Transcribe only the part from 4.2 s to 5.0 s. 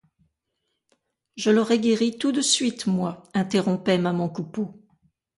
Coupeau.